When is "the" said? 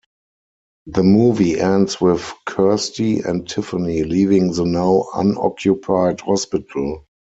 0.87-1.03, 4.51-4.65